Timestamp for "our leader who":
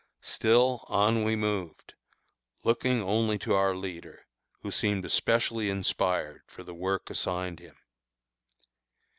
3.53-4.71